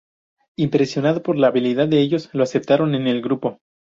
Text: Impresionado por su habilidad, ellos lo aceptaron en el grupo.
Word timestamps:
Impresionado 0.57 1.21
por 1.21 1.37
su 1.37 1.45
habilidad, 1.45 1.93
ellos 1.93 2.31
lo 2.33 2.41
aceptaron 2.41 2.95
en 2.95 3.05
el 3.05 3.21
grupo. 3.21 3.59